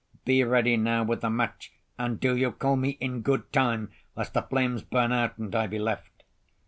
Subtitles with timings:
[0.25, 4.33] Be ready now with the match; and do you call me in good time lest
[4.33, 6.23] the flames burn out and I be left."